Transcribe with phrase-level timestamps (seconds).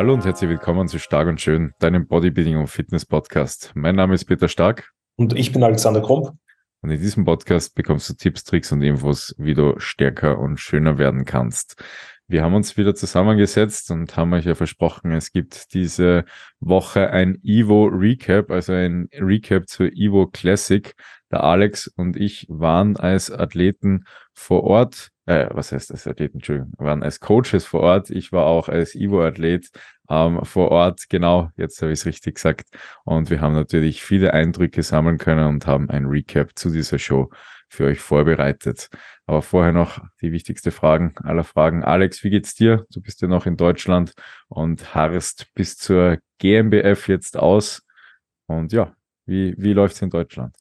[0.00, 3.72] Hallo und herzlich willkommen zu Stark und Schön, deinem Bodybuilding und Fitness Podcast.
[3.74, 4.94] Mein Name ist Peter Stark.
[5.16, 6.30] Und ich bin Alexander Krump.
[6.80, 10.96] Und in diesem Podcast bekommst du Tipps, Tricks und Infos, wie du stärker und schöner
[10.96, 11.84] werden kannst.
[12.28, 16.24] Wir haben uns wieder zusammengesetzt und haben euch ja versprochen, es gibt diese
[16.60, 20.94] Woche ein Evo Recap, also ein Recap zur Evo Classic.
[21.30, 24.04] Der Alex und ich waren als Athleten
[24.34, 28.10] vor Ort, äh, was heißt als Athleten, Entschuldigung, waren als Coaches vor Ort.
[28.10, 29.70] Ich war auch als Evo-Athlet
[30.08, 32.68] ähm, vor Ort, genau, jetzt habe ich es richtig gesagt.
[33.04, 37.30] Und wir haben natürlich viele Eindrücke sammeln können und haben ein Recap zu dieser Show
[37.68, 38.88] für euch vorbereitet.
[39.26, 41.84] Aber vorher noch die wichtigste Fragen aller Fragen.
[41.84, 42.86] Alex, wie geht's dir?
[42.92, 44.12] Du bist ja noch in Deutschland
[44.48, 47.86] und harrst bis zur GmbF jetzt aus.
[48.46, 48.92] Und ja,
[49.26, 50.59] wie, wie läuft's in Deutschland?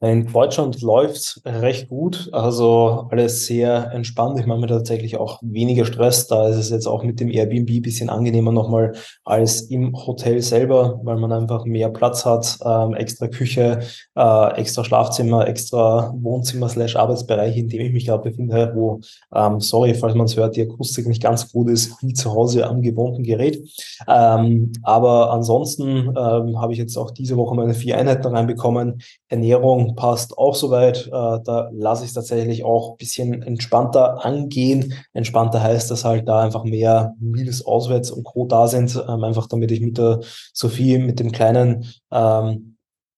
[0.00, 4.38] In Deutschland läuft recht gut, also alles sehr entspannt.
[4.38, 6.26] Ich mache mir tatsächlich auch weniger Stress.
[6.26, 8.92] Da ist es jetzt auch mit dem Airbnb ein bisschen angenehmer nochmal
[9.24, 13.80] als im Hotel selber, weil man einfach mehr Platz hat, ähm, extra Küche,
[14.16, 19.00] äh, extra Schlafzimmer, extra Wohnzimmer slash Arbeitsbereich, in dem ich mich gerade befinde, wo,
[19.34, 22.66] ähm, sorry, falls man es hört, die Akustik nicht ganz gut ist, wie zu Hause
[22.66, 23.60] am gewohnten Gerät.
[24.08, 29.00] Ähm, aber ansonsten ähm, habe ich jetzt auch diese Woche meine vier Einheiten reinbekommen.
[29.28, 31.06] Ernährung Ernährung passt auch soweit.
[31.06, 34.94] Äh, da lasse ich es tatsächlich auch ein bisschen entspannter angehen.
[35.12, 38.46] Entspannter heißt, dass halt da einfach mehr Meals auswärts und Co.
[38.46, 40.20] da sind, ähm, einfach damit ich mit der
[40.52, 42.76] Sophie, mit dem kleinen ähm,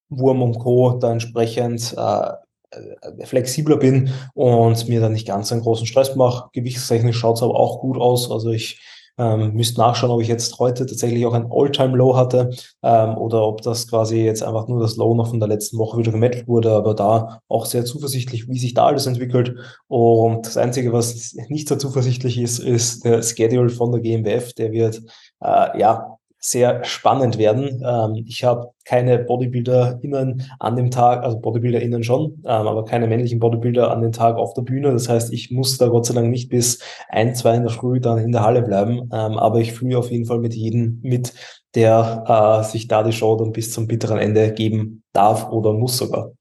[0.08, 0.98] Wurm und Co.
[0.98, 2.28] da entsprechend äh,
[2.70, 6.48] äh flexibler bin und mir dann nicht ganz einen großen Stress mache.
[6.52, 8.30] Gewichtstechnisch schaut es aber auch gut aus.
[8.30, 8.80] Also ich
[9.18, 12.50] ähm, müsst nachschauen, ob ich jetzt heute tatsächlich auch ein All-Time-Low hatte
[12.82, 15.98] ähm, oder ob das quasi jetzt einfach nur das Low noch von der letzten Woche
[15.98, 19.54] wieder gematcht wurde, aber da auch sehr zuversichtlich, wie sich da alles entwickelt.
[19.86, 24.52] Und das Einzige, was nicht so zuversichtlich ist, ist der Schedule von der GmbF.
[24.54, 25.02] Der wird
[25.40, 26.13] äh, ja
[26.46, 27.82] sehr spannend werden.
[27.82, 33.38] Ähm, ich habe keine BodybuilderInnen an dem Tag, also BodybuilderInnen schon, ähm, aber keine männlichen
[33.38, 34.92] Bodybuilder an dem Tag auf der Bühne.
[34.92, 37.98] Das heißt, ich muss da Gott sei Dank nicht bis ein, zwei in der Früh
[37.98, 39.08] dann in der Halle bleiben.
[39.10, 41.32] Ähm, aber ich fühle auf jeden Fall mit jedem mit,
[41.74, 45.96] der äh, sich da die Show dann bis zum bitteren Ende geben darf oder muss
[45.96, 46.32] sogar.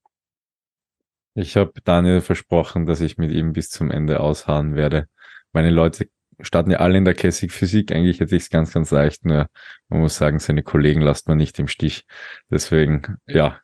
[1.34, 5.08] Ich habe Daniel versprochen, dass ich mit ihm bis zum Ende ausharren werde.
[5.53, 6.09] Meine Leute
[6.44, 7.92] starten ja alle in der Classic Physik.
[7.92, 9.48] Eigentlich hätte ich es ganz, ganz leicht, nur
[9.90, 12.06] man muss sagen, seine Kollegen lasst man nicht im Stich.
[12.50, 13.59] Deswegen, ja,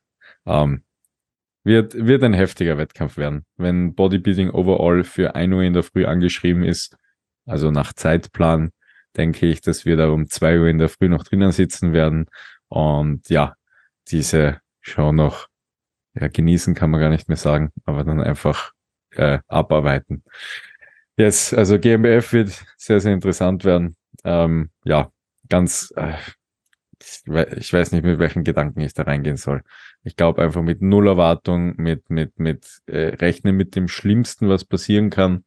[0.46, 0.84] ähm,
[1.64, 3.46] wird, wird ein heftiger Wettkampf werden.
[3.58, 6.96] Wenn Bodybuilding overall für 1 Uhr in der Früh angeschrieben ist,
[7.46, 8.72] also nach Zeitplan,
[9.18, 12.28] denke ich, dass wir da um 2 Uhr in der Früh noch drinnen sitzen werden
[12.70, 13.56] und ja,
[14.08, 15.48] diese Show noch
[16.14, 18.72] ja, genießen kann man gar nicht mehr sagen, aber dann einfach
[19.12, 20.24] äh, abarbeiten.
[21.20, 23.98] Yes, also GmbF wird sehr, sehr interessant werden.
[24.24, 25.12] Ähm, ja,
[25.50, 26.14] ganz, äh,
[27.58, 29.62] ich weiß nicht, mit welchen Gedanken ich da reingehen soll.
[30.04, 34.64] Ich glaube einfach mit null Erwartung, mit, mit, mit äh, rechnen mit dem Schlimmsten, was
[34.64, 35.44] passieren kann.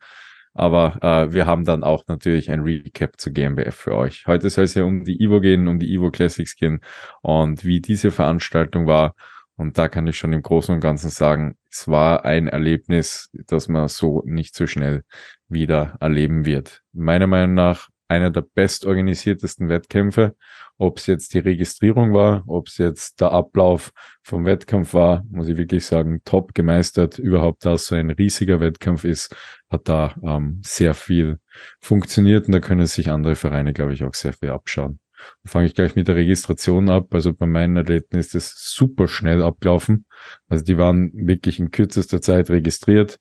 [0.52, 4.26] Aber äh, wir haben dann auch natürlich ein Recap zu GmbF für euch.
[4.26, 6.80] Heute soll es ja um die Evo gehen, um die Evo Classics gehen
[7.22, 9.14] und wie diese Veranstaltung war
[9.56, 13.68] und da kann ich schon im Großen und Ganzen sagen, es war ein Erlebnis, das
[13.68, 15.04] man so nicht so schnell
[15.48, 16.82] wieder erleben wird.
[16.92, 20.36] Meiner Meinung nach einer der bestorganisiertesten Wettkämpfe.
[20.78, 23.92] Ob es jetzt die Registrierung war, ob es jetzt der Ablauf
[24.22, 27.18] vom Wettkampf war, muss ich wirklich sagen, top gemeistert.
[27.18, 29.34] Überhaupt, dass so ein riesiger Wettkampf ist,
[29.70, 31.38] hat da ähm, sehr viel
[31.80, 34.98] funktioniert und da können sich andere Vereine, glaube ich, auch sehr viel abschauen
[35.44, 37.14] fange ich gleich mit der Registration ab.
[37.14, 40.06] Also bei meinen Athleten ist das super schnell abgelaufen.
[40.48, 43.18] Also die waren wirklich in kürzester Zeit registriert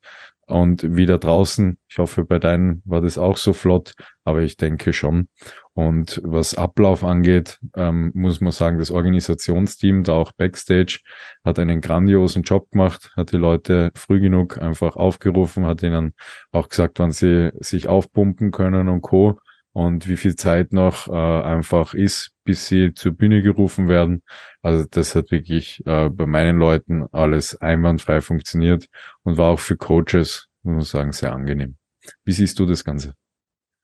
[0.52, 1.78] und wieder draußen.
[1.90, 5.30] Ich hoffe, bei deinen war das auch so flott, aber ich denke schon.
[5.74, 11.00] Und was Ablauf angeht, ähm, muss man sagen, das Organisationsteam, da auch Backstage,
[11.46, 16.14] hat einen grandiosen Job gemacht, hat die Leute früh genug einfach aufgerufen, hat ihnen
[16.52, 19.40] auch gesagt, wann sie sich aufpumpen können und Co
[19.74, 24.24] und wie viel Zeit noch äh, einfach ist, bis sie zur Bühne gerufen werden.
[24.62, 28.88] Also das hat wirklich äh, bei meinen Leuten alles einwandfrei funktioniert
[29.24, 31.78] und war auch für Coaches, muss man sagen, sehr angenehm.
[32.26, 33.16] Wie siehst du das Ganze?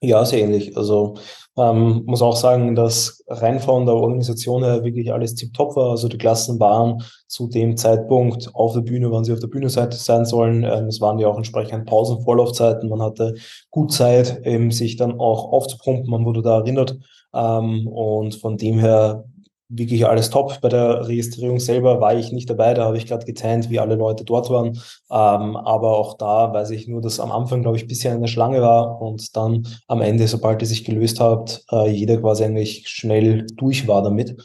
[0.02, 0.78] Ja, sehr ähnlich.
[0.78, 1.16] Also
[1.58, 5.90] ähm, muss auch sagen, dass rein von der Organisation her wirklich alles tiptop war.
[5.92, 9.70] Also die Klassen waren zu dem Zeitpunkt auf der Bühne, wann sie auf der Bühne
[9.70, 10.64] sein sollen.
[10.64, 12.90] Ähm, es waren ja auch entsprechend Pausen, Vorlaufzeiten.
[12.90, 13.34] Man hatte
[13.72, 16.12] gut Zeit, eben sich dann auch aufzupumpen.
[16.12, 16.96] Man wurde da erinnert.
[17.34, 19.26] Ähm, und von dem her
[19.69, 20.60] wirklich alles top.
[20.62, 23.96] Bei der Registrierung selber war ich nicht dabei, da habe ich gerade getannt, wie alle
[23.96, 24.80] Leute dort waren.
[25.12, 28.28] Ähm, aber auch da weiß ich nur, dass am Anfang, glaube ich, ein bisschen eine
[28.28, 32.88] Schlange war und dann am Ende, sobald die sich gelöst hat, äh, jeder quasi eigentlich
[32.88, 34.38] schnell durch war damit.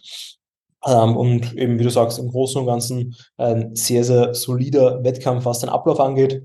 [0.85, 5.45] Ähm, und eben, wie du sagst, im Großen und Ganzen ein sehr, sehr solider Wettkampf,
[5.45, 6.43] was den Ablauf angeht.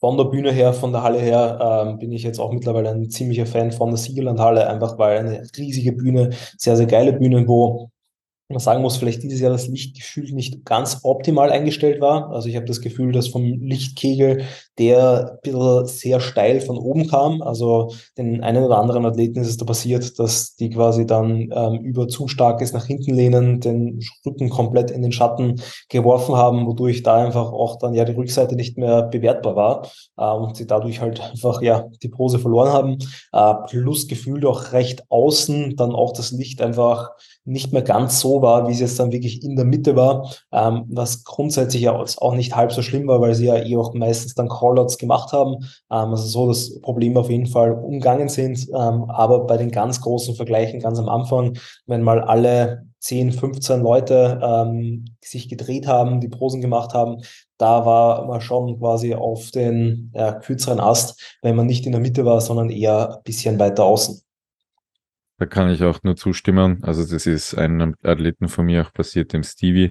[0.00, 3.08] Von der Bühne her, von der Halle her, ähm, bin ich jetzt auch mittlerweile ein
[3.08, 7.88] ziemlicher Fan von der Siegerlandhalle, einfach weil eine riesige Bühne, sehr, sehr geile Bühne, wo
[8.48, 12.30] man sagen muss, vielleicht dieses Jahr das Lichtgefühl nicht ganz optimal eingestellt war.
[12.30, 14.44] Also ich habe das Gefühl, dass vom Lichtkegel
[14.78, 17.42] der ein bisschen sehr steil von oben kam.
[17.42, 21.80] Also den einen oder anderen Athleten ist es da passiert, dass die quasi dann ähm,
[21.80, 27.02] über zu starkes nach hinten lehnen, den Rücken komplett in den Schatten geworfen haben, wodurch
[27.02, 31.00] da einfach auch dann ja die Rückseite nicht mehr bewertbar war äh, und sie dadurch
[31.00, 32.98] halt einfach ja die Pose verloren haben.
[33.32, 37.10] Äh, plus gefühlt auch recht außen dann auch das Licht einfach
[37.44, 40.84] nicht mehr ganz so war, wie es jetzt dann wirklich in der Mitte war, ähm,
[40.88, 44.34] was grundsätzlich ja auch nicht halb so schlimm war, weil sie ja eh auch meistens
[44.34, 45.56] dann Callouts gemacht haben.
[45.90, 48.68] Ähm, also so das Problem auf jeden Fall umgangen sind.
[48.68, 53.82] Ähm, aber bei den ganz großen Vergleichen ganz am Anfang, wenn mal alle 10, 15
[53.82, 57.18] Leute ähm, sich gedreht haben, die Posen gemacht haben,
[57.58, 62.00] da war man schon quasi auf den ja, kürzeren Ast, wenn man nicht in der
[62.00, 64.23] Mitte war, sondern eher ein bisschen weiter außen.
[65.38, 66.84] Da kann ich auch nur zustimmen.
[66.84, 69.90] Also das ist einem Athleten von mir auch passiert, dem Stevie.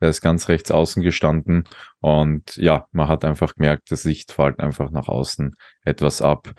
[0.00, 1.64] Der ist ganz rechts außen gestanden
[2.00, 6.52] und ja, man hat einfach gemerkt, das Licht fällt einfach nach außen etwas ab.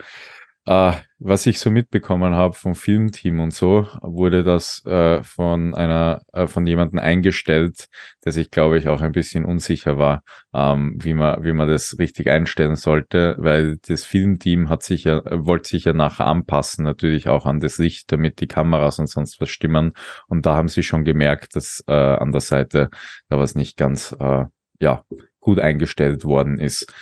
[0.66, 6.22] Äh, was ich so mitbekommen habe vom Filmteam und so, wurde das äh, von einer,
[6.32, 7.88] äh, von jemandem eingestellt,
[8.24, 10.22] der sich, glaube ich, auch ein bisschen unsicher war,
[10.54, 15.22] ähm, wie man, wie man das richtig einstellen sollte, weil das Filmteam hat sich ja,
[15.30, 19.40] wollte sich ja nachher anpassen, natürlich auch an das Licht, damit die Kameras und sonst
[19.42, 19.92] was stimmen.
[20.28, 22.88] Und da haben sie schon gemerkt, dass äh, an der Seite
[23.28, 24.44] da was nicht ganz, äh,
[24.80, 25.04] ja,
[25.40, 26.92] gut eingestellt worden ist.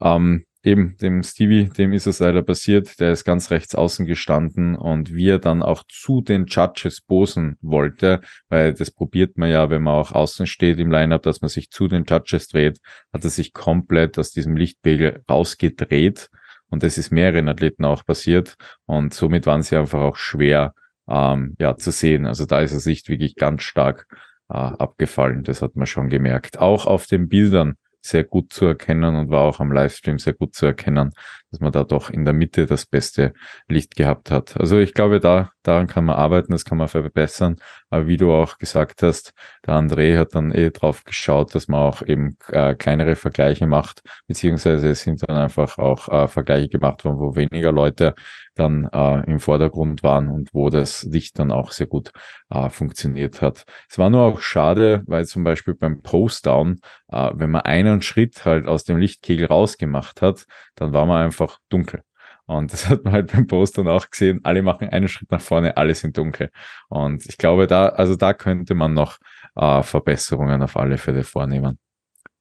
[0.00, 4.76] Ähm, eben dem Stevie, dem ist es leider passiert, der ist ganz rechts außen gestanden
[4.76, 9.68] und wie er dann auch zu den Judges posen wollte, weil das probiert man ja,
[9.70, 12.78] wenn man auch außen steht im Lineup, dass man sich zu den Judges dreht,
[13.12, 16.30] hat er sich komplett aus diesem Lichtpegel rausgedreht
[16.68, 18.56] und das ist mehreren Athleten auch passiert
[18.86, 20.74] und somit waren sie einfach auch schwer
[21.08, 22.26] ähm, ja zu sehen.
[22.26, 24.06] Also da ist das Licht wirklich ganz stark
[24.48, 26.58] äh, abgefallen, das hat man schon gemerkt.
[26.58, 27.74] Auch auf den Bildern
[28.04, 31.12] sehr gut zu erkennen und war auch am Livestream sehr gut zu erkennen,
[31.54, 33.32] dass man da doch in der Mitte das beste
[33.68, 34.56] Licht gehabt hat.
[34.58, 37.56] Also ich glaube, da, daran kann man arbeiten, das kann man verbessern.
[37.90, 39.32] Aber wie du auch gesagt hast,
[39.64, 44.02] der André hat dann eh drauf geschaut, dass man auch eben äh, kleinere Vergleiche macht,
[44.26, 48.16] beziehungsweise es sind dann einfach auch äh, Vergleiche gemacht worden, wo weniger Leute
[48.54, 52.10] dann äh, im Vordergrund waren und wo das Licht dann auch sehr gut
[52.50, 53.64] äh, funktioniert hat.
[53.88, 58.44] Es war nur auch schade, weil zum Beispiel beim Post-Down, äh, wenn man einen Schritt
[58.44, 60.46] halt aus dem Lichtkegel rausgemacht hat,
[60.76, 62.02] dann war man einfach dunkel.
[62.46, 64.40] Und das hat man halt beim Post auch gesehen.
[64.44, 66.50] Alle machen einen Schritt nach vorne, alle sind dunkel.
[66.88, 69.18] Und ich glaube, da, also da könnte man noch
[69.56, 71.78] äh, Verbesserungen auf alle Fälle vornehmen.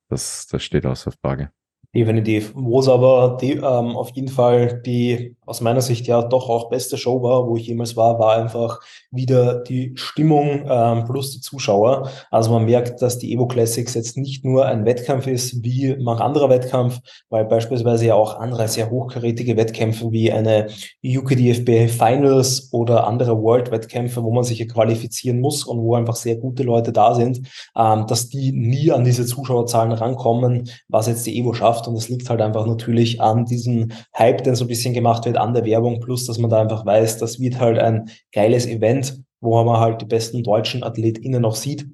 [0.09, 1.51] Das, das steht außer Frage.
[1.95, 2.53] Definitiv.
[2.55, 6.69] Wo es aber die, ähm, auf jeden Fall die aus meiner Sicht ja doch auch
[6.69, 8.79] beste Show war, wo ich jemals war, war einfach
[9.11, 12.09] wieder die Stimmung ähm, plus die Zuschauer.
[12.31, 16.21] Also man merkt, dass die Evo Classics jetzt nicht nur ein Wettkampf ist wie manch
[16.21, 16.99] anderer Wettkampf,
[17.29, 20.67] weil beispielsweise ja auch andere sehr hochkarätige Wettkämpfe wie eine
[21.03, 26.15] UKDFB Finals oder andere World Wettkämpfe, wo man sich hier qualifizieren muss und wo einfach
[26.15, 27.47] sehr gute Leute da sind,
[27.77, 31.82] ähm, dass die nie an diese Zuschauerzahlen rankommen, was jetzt die Evo schafft.
[31.87, 35.37] Und das liegt halt einfach natürlich an diesem Hype, der so ein bisschen gemacht wird,
[35.37, 39.21] an der Werbung, plus dass man da einfach weiß, das wird halt ein geiles Event,
[39.41, 41.87] wo man halt die besten deutschen AthletInnen noch sieht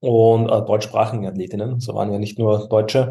[0.00, 3.10] und äh, deutschsprachigen Athletinnen, so waren ja nicht nur Deutsche.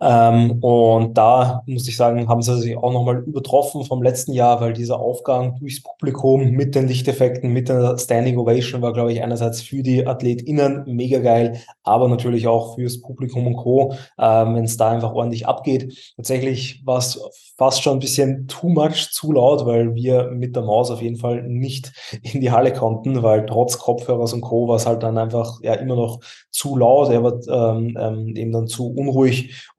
[0.00, 4.60] Ähm, und da muss ich sagen, haben sie sich auch nochmal übertroffen vom letzten Jahr,
[4.60, 9.22] weil dieser Aufgang durchs Publikum mit den Lichteffekten, mit der Standing Ovation war, glaube ich,
[9.22, 14.64] einerseits für die AthletInnen mega geil, aber natürlich auch fürs Publikum und Co., ähm, wenn
[14.64, 16.12] es da einfach ordentlich abgeht.
[16.16, 17.20] Tatsächlich war es
[17.56, 21.16] fast schon ein bisschen too much, zu laut, weil wir mit der Maus auf jeden
[21.16, 24.68] Fall nicht in die Halle konnten, weil trotz Kopfhörers und Co.
[24.68, 28.52] war es halt dann einfach ja immer noch zu laut, er war ähm, ähm, eben
[28.52, 29.70] dann zu unruhig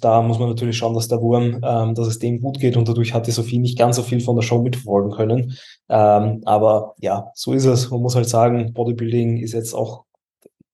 [0.00, 2.88] da muss man natürlich schauen, dass der Wurm, ähm, dass es dem gut geht und
[2.88, 5.56] dadurch hat die Sophie nicht ganz so viel von der Show mitverfolgen können.
[5.88, 7.90] Ähm, aber ja, so ist es.
[7.90, 10.04] Man muss halt sagen, Bodybuilding ist jetzt auch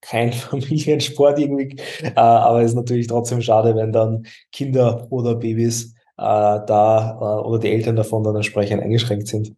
[0.00, 5.94] kein Familiensport irgendwie, äh, aber es ist natürlich trotzdem schade, wenn dann Kinder oder Babys
[6.16, 9.54] äh, da äh, oder die Eltern davon dann entsprechend eingeschränkt sind.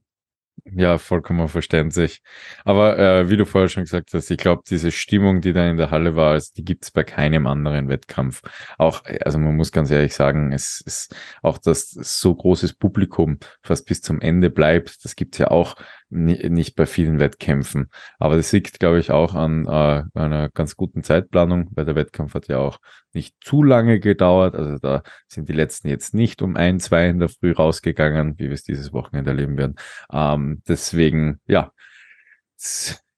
[0.65, 2.23] Ja, vollkommen verständlich.
[2.65, 5.77] Aber äh, wie du vorher schon gesagt hast, ich glaube, diese Stimmung, die da in
[5.77, 8.43] der Halle war, also die gibt's bei keinem anderen Wettkampf.
[8.79, 13.87] Auch, also man muss ganz ehrlich sagen, es ist auch das so großes Publikum fast
[13.87, 15.75] bis zum Ende bleibt, das gibt's ja auch
[16.13, 17.91] nicht bei vielen Wettkämpfen.
[18.19, 22.35] Aber das liegt, glaube ich, auch an äh, einer ganz guten Zeitplanung, weil der Wettkampf
[22.35, 22.79] hat ja auch
[23.13, 24.55] nicht zu lange gedauert.
[24.55, 28.45] Also da sind die letzten jetzt nicht um ein, zwei in der Früh rausgegangen, wie
[28.45, 29.77] wir es dieses Wochenende erleben werden.
[30.13, 31.73] Ähm, deswegen, ja,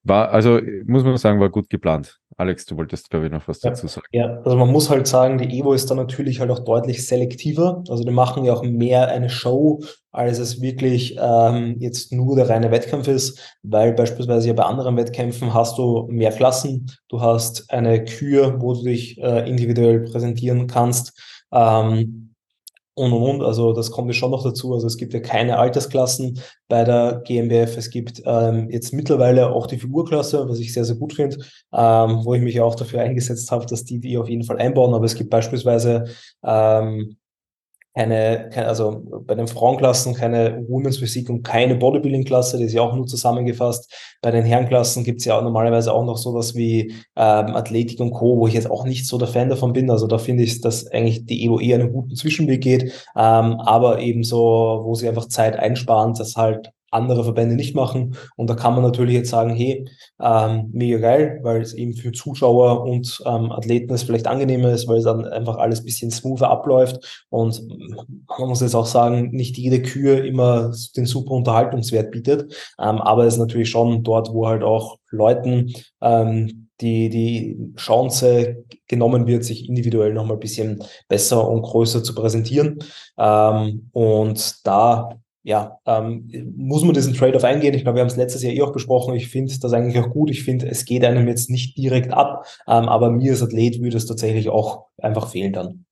[0.04, 2.20] war, also muss man sagen, war gut geplant.
[2.36, 4.06] Alex, du wolltest, glaube ich, noch was dazu sagen.
[4.12, 7.82] Ja, also man muss halt sagen, die Evo ist dann natürlich halt auch deutlich selektiver.
[7.88, 12.48] Also die machen ja auch mehr eine Show, als es wirklich ähm, jetzt nur der
[12.48, 17.70] reine Wettkampf ist, weil beispielsweise ja bei anderen Wettkämpfen hast du mehr Klassen, du hast
[17.70, 21.20] eine Kür, wo du dich äh, individuell präsentieren kannst.
[21.52, 22.23] Ähm,
[22.94, 23.42] und und und.
[23.42, 24.72] Also das kommt ja schon noch dazu.
[24.72, 27.76] Also es gibt ja keine Altersklassen bei der GmbF.
[27.76, 31.38] Es gibt ähm, jetzt mittlerweile auch die Figurklasse, was ich sehr, sehr gut finde,
[31.72, 34.94] ähm, wo ich mich auch dafür eingesetzt habe, dass die die auf jeden Fall einbauen.
[34.94, 36.04] Aber es gibt beispielsweise
[36.44, 37.16] ähm,
[37.94, 42.82] keine, keine, also bei den Frauenklassen keine Women's Physik und keine Bodybuilding-Klasse, die ist ja
[42.82, 43.92] auch nur zusammengefasst.
[44.20, 48.38] Bei den Herrenklassen gibt's ja auch normalerweise auch noch sowas wie ähm, Athletik und Co.,
[48.38, 49.90] wo ich jetzt auch nicht so der Fan davon bin.
[49.90, 52.82] Also da finde ich, dass eigentlich die Evo eher einen guten Zwischenweg geht,
[53.16, 58.16] ähm, aber ebenso, wo sie einfach Zeit einsparen, dass halt andere Verbände nicht machen.
[58.36, 59.86] Und da kann man natürlich jetzt sagen, hey,
[60.20, 64.88] ähm, mega geil, weil es eben für Zuschauer und ähm, Athleten es vielleicht angenehmer ist,
[64.88, 67.26] weil es dann einfach alles bisschen smoother abläuft.
[67.28, 67.62] Und
[68.38, 73.24] man muss jetzt auch sagen, nicht jede Kühe immer den super Unterhaltungswert bietet, ähm, aber
[73.24, 79.44] es ist natürlich schon dort, wo halt auch Leuten ähm, die, die Chance genommen wird,
[79.44, 82.78] sich individuell nochmal ein bisschen besser und größer zu präsentieren.
[83.16, 87.74] Ähm, und da ja, ähm, muss man diesen Trade-off eingehen.
[87.74, 89.14] Ich glaube, wir haben es letztes Jahr eh auch besprochen.
[89.14, 90.30] Ich finde das eigentlich auch gut.
[90.30, 93.96] Ich finde, es geht einem jetzt nicht direkt ab, ähm, aber mir als Athlet würde
[93.96, 95.84] es tatsächlich auch einfach fehlen dann.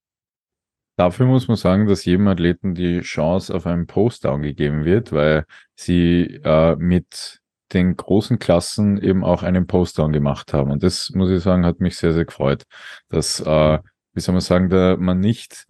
[0.97, 5.45] Dafür muss man sagen, dass jedem Athleten die Chance auf einen Postdown gegeben wird, weil
[5.75, 7.41] sie äh, mit
[7.75, 10.71] den großen Klassen eben auch einen Postdown gemacht haben.
[10.71, 12.65] Und das, muss ich sagen, hat mich sehr, sehr gefreut,
[13.09, 13.79] dass, äh,
[14.15, 15.67] wie soll man sagen, da man nicht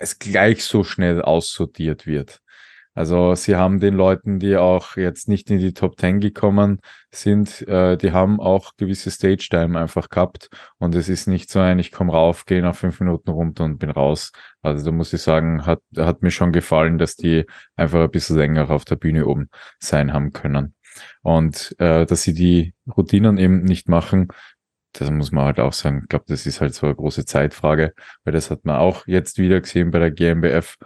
[0.00, 2.40] es gleich so schnell aussortiert wird.
[2.98, 6.80] Also sie haben den Leuten, die auch jetzt nicht in die Top 10 gekommen
[7.12, 11.78] sind, äh, die haben auch gewisse Stage-Time einfach gehabt und es ist nicht so ein,
[11.78, 14.32] ich komme rauf, gehe nach fünf Minuten runter und bin raus.
[14.62, 18.36] Also da muss ich sagen, hat, hat mir schon gefallen, dass die einfach ein bisschen
[18.36, 20.74] länger auf der Bühne oben sein haben können.
[21.22, 24.26] Und äh, dass sie die Routinen eben nicht machen,
[24.92, 26.00] das muss man halt auch sagen.
[26.02, 27.92] Ich glaube, das ist halt so eine große Zeitfrage,
[28.24, 30.76] weil das hat man auch jetzt wieder gesehen bei der GmbF.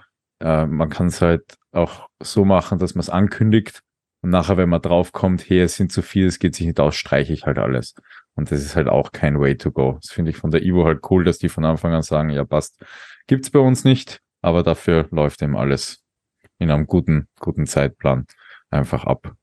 [0.43, 3.83] Äh, man kann es halt auch so machen, dass man es ankündigt
[4.23, 6.97] und nachher, wenn man draufkommt, hey, es sind zu viel, es geht sich nicht aus,
[6.97, 7.95] streiche ich halt alles.
[8.35, 9.99] Und das ist halt auch kein Way to go.
[10.01, 12.45] Das finde ich von der Ivo halt cool, dass die von Anfang an sagen, ja,
[12.45, 12.83] passt.
[13.27, 16.03] Gibt's bei uns nicht, aber dafür läuft eben alles
[16.59, 18.27] in einem guten, guten Zeitplan
[18.71, 19.35] einfach ab.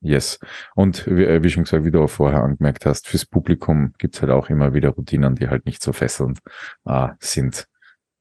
[0.00, 0.38] Yes.
[0.74, 4.20] Und wie, äh, wie schon gesagt, wie du auch vorher angemerkt hast, fürs Publikum gibt's
[4.20, 6.40] halt auch immer wieder Routinen, die halt nicht so fesselnd
[6.84, 7.66] äh, sind.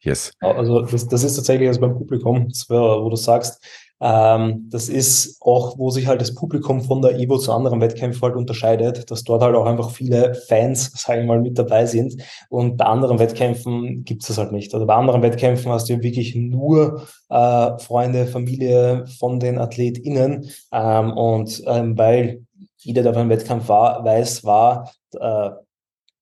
[0.05, 0.31] Yes.
[0.39, 3.59] Also das, das ist tatsächlich also beim Publikum, wo du sagst,
[3.99, 8.21] ähm, das ist auch, wo sich halt das Publikum von der Evo zu anderen Wettkämpfen
[8.21, 12.21] halt unterscheidet, dass dort halt auch einfach viele Fans, sagen wir mal, mit dabei sind.
[12.49, 14.73] Und bei anderen Wettkämpfen gibt es das halt nicht.
[14.75, 20.51] Also bei anderen Wettkämpfen hast du wirklich nur äh, Freunde, Familie von den AthletInnen.
[20.71, 22.45] Ähm, und ähm, weil
[22.77, 25.49] jeder, der einem Wettkampf war, weiß, war, äh,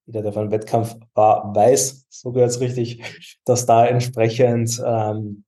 [0.06, 3.04] jeder, der von Wettkampf war, weiß, so gehört es richtig,
[3.46, 5.44] dass da entsprechend ähm,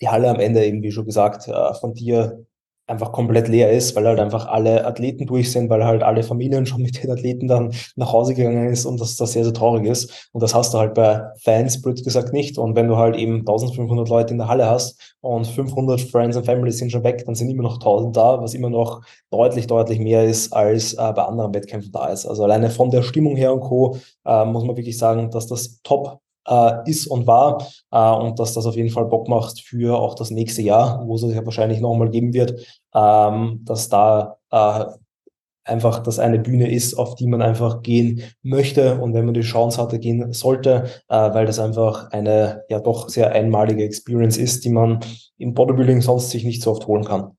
[0.00, 2.44] die Halle am Ende eben, wie schon gesagt, äh, von dir
[2.92, 6.66] einfach komplett leer ist, weil halt einfach alle Athleten durch sind, weil halt alle Familien
[6.72, 9.86] schon mit den Athleten dann nach Hause gegangen ist und dass das sehr, sehr traurig
[9.86, 10.30] ist.
[10.32, 12.58] Und das hast du halt bei Fans, blöd gesagt, nicht.
[12.58, 16.46] Und wenn du halt eben 1500 Leute in der Halle hast und 500 Friends and
[16.46, 19.98] Family sind schon weg, dann sind immer noch 1000 da, was immer noch deutlich, deutlich
[19.98, 22.26] mehr ist, als äh, bei anderen Wettkämpfen da ist.
[22.26, 23.96] Also alleine von der Stimmung her und Co.
[24.24, 28.54] Äh, muss man wirklich sagen, dass das top äh, ist und war äh, und dass
[28.54, 31.80] das auf jeden Fall Bock macht für auch das nächste Jahr, wo es ja wahrscheinlich
[31.80, 34.84] nochmal geben wird, ähm, dass da äh,
[35.64, 39.42] einfach das eine Bühne ist, auf die man einfach gehen möchte und wenn man die
[39.42, 44.64] Chance hatte, gehen sollte, äh, weil das einfach eine ja doch sehr einmalige Experience ist,
[44.64, 45.00] die man
[45.38, 47.36] im Bodybuilding sonst sich nicht so oft holen kann.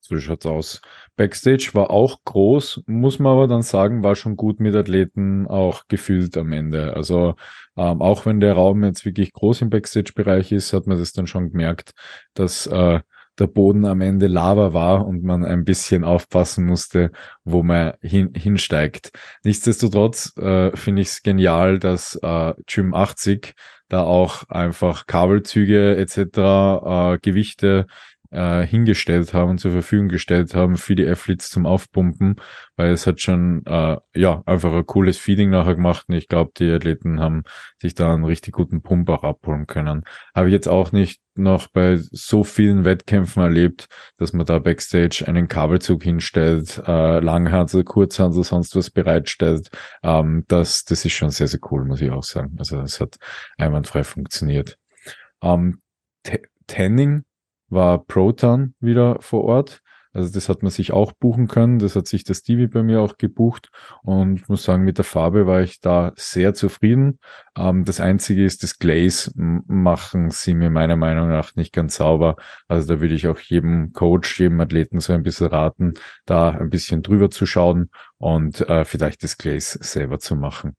[0.00, 0.82] So schaut's aus.
[1.16, 5.88] Backstage war auch groß, muss man aber dann sagen, war schon gut mit Athleten auch
[5.88, 6.94] gefühlt am Ende.
[6.94, 7.36] Also
[7.76, 11.26] ähm, auch wenn der Raum jetzt wirklich groß im Backstage-Bereich ist, hat man das dann
[11.26, 11.92] schon gemerkt,
[12.34, 13.00] dass äh,
[13.38, 17.10] der Boden am Ende Lava war und man ein bisschen aufpassen musste,
[17.44, 19.10] wo man hin, hinsteigt.
[19.42, 23.54] Nichtsdestotrotz äh, finde ich es genial, dass äh, Gym 80
[23.88, 27.86] da auch einfach Kabelzüge etc., äh, Gewichte
[28.34, 32.36] äh, hingestellt haben, zur Verfügung gestellt haben für die Athletes zum Aufpumpen,
[32.76, 36.52] weil es hat schon äh, ja einfach ein cooles Feeding nachher gemacht und ich glaube,
[36.56, 37.44] die Athleten haben
[37.80, 40.04] sich da einen richtig guten Pump auch abholen können.
[40.34, 43.86] Habe ich jetzt auch nicht noch bei so vielen Wettkämpfen erlebt,
[44.16, 49.70] dass man da Backstage einen Kabelzug hinstellt, äh, Langhansel, Kurzhansel, sonst was bereitstellt.
[50.02, 52.56] Ähm, das, das ist schon sehr, sehr cool, muss ich auch sagen.
[52.58, 53.16] Also das hat
[53.58, 54.78] einwandfrei funktioniert.
[55.42, 55.80] Ähm,
[56.66, 57.24] Tanning
[57.68, 59.82] war Proton wieder vor Ort.
[60.14, 61.80] Also das hat man sich auch buchen können.
[61.80, 63.70] Das hat sich der Stevie bei mir auch gebucht.
[64.04, 67.18] Und ich muss sagen, mit der Farbe war ich da sehr zufrieden.
[67.58, 72.36] Ähm, das Einzige ist, das Glaze machen sie mir meiner Meinung nach nicht ganz sauber.
[72.68, 75.94] Also da würde ich auch jedem Coach, jedem Athleten so ein bisschen raten,
[76.26, 80.76] da ein bisschen drüber zu schauen und äh, vielleicht das Glaze selber zu machen.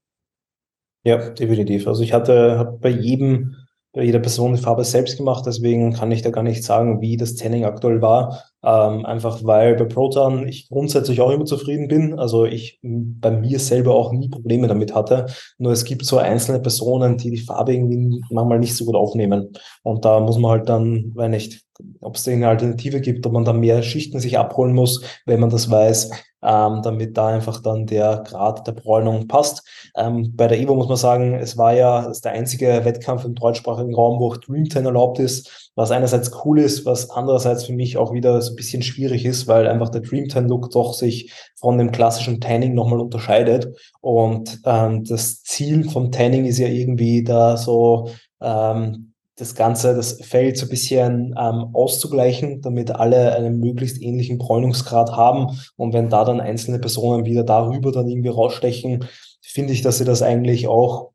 [1.04, 1.88] Ja, definitiv.
[1.88, 3.58] Also ich hatte, bei jedem
[3.96, 7.16] bei jeder Person die Farbe selbst gemacht, deswegen kann ich da gar nicht sagen, wie
[7.16, 8.44] das Tanning aktuell war.
[8.66, 12.18] Ähm, einfach weil bei Proton ich grundsätzlich auch immer zufrieden bin.
[12.18, 15.28] Also ich bei mir selber auch nie Probleme damit hatte.
[15.60, 19.54] Nur es gibt so einzelne Personen, die die Farbe irgendwie manchmal nicht so gut aufnehmen.
[19.84, 21.62] Und da muss man halt dann, wenn nicht,
[22.00, 25.50] ob es eine Alternative gibt, ob man da mehr Schichten sich abholen muss, wenn man
[25.50, 26.10] das weiß,
[26.42, 29.68] ähm, damit da einfach dann der Grad der Bräunung passt.
[29.96, 33.94] Ähm, bei der Evo muss man sagen, es war ja der einzige Wettkampf im deutschsprachigen
[33.94, 37.98] Raum, wo auch Dream 10 erlaubt ist, was einerseits cool ist, was andererseits für mich
[37.98, 41.32] auch wieder so ein bisschen schwierig ist, weil einfach der Dream 10 Look doch sich
[41.56, 43.78] von dem klassischen Tanning nochmal unterscheidet.
[44.02, 48.10] Und ähm, das Ziel vom Tanning ist ja irgendwie da so
[48.42, 54.38] ähm, das Ganze, das Feld so ein bisschen ähm, auszugleichen, damit alle einen möglichst ähnlichen
[54.38, 55.60] Bräunungsgrad haben.
[55.76, 59.06] Und wenn da dann einzelne Personen wieder darüber dann irgendwie rausstechen,
[59.42, 61.12] finde ich, dass sie das eigentlich auch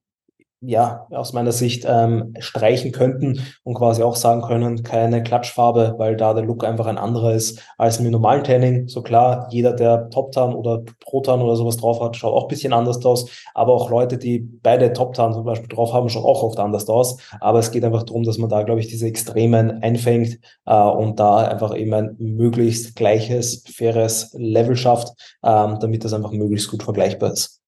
[0.63, 6.17] ja, aus meiner Sicht ähm, streichen könnten und quasi auch sagen können, keine Klatschfarbe, weil
[6.17, 8.87] da der Look einfach ein anderer ist als im normalen Tanning.
[8.87, 12.75] So klar, jeder, der Top-Tan oder Pro-Tan oder sowas drauf hat, schaut auch ein bisschen
[12.75, 13.31] anders aus.
[13.55, 17.17] Aber auch Leute, die beide Top-Tan zum Beispiel drauf haben, schauen auch oft anders aus.
[17.41, 21.19] Aber es geht einfach darum, dass man da, glaube ich, diese Extremen einfängt äh, und
[21.19, 25.09] da einfach eben ein möglichst gleiches, faires Level schafft,
[25.43, 27.60] ähm, damit das einfach möglichst gut vergleichbar ist.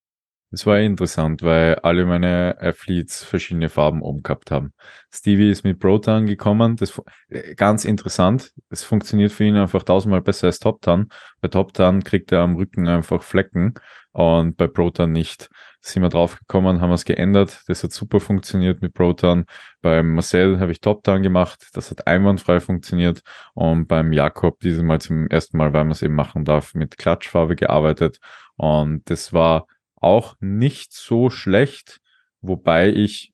[0.53, 4.75] Das war interessant, weil alle meine Athletes verschiedene Farben oben gehabt haben.
[5.11, 6.77] Stevie ist mit Proton gekommen.
[6.77, 8.53] Das äh, ganz interessant.
[8.69, 11.09] Es funktioniert für ihn einfach tausendmal besser als Top Tan.
[11.41, 13.75] Bei Top Tan kriegt er am Rücken einfach Flecken
[14.13, 15.49] und bei Proton nicht.
[15.81, 17.63] Sind wir drauf gekommen, haben wir es geändert.
[17.67, 19.47] Das hat super funktioniert mit Proton.
[19.81, 21.67] Beim Marcel habe ich Top Tan gemacht.
[21.73, 23.23] Das hat einwandfrei funktioniert.
[23.55, 26.99] Und beim Jakob dieses Mal zum ersten Mal, weil man es eben machen darf, mit
[26.99, 28.19] Klatschfarbe gearbeitet.
[28.57, 29.67] Und das war
[30.03, 32.01] auch nicht so schlecht,
[32.41, 33.33] wobei ich